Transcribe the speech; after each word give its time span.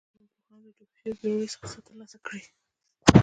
لرغونپوهانو 0.09 0.63
له 0.65 0.71
ډوبو 0.77 0.95
شویو 0.99 1.19
بېړیو 1.19 1.51
څخه 1.65 1.79
ترلاسه 1.87 2.17
کړي 2.25 2.41
دي 2.45 2.51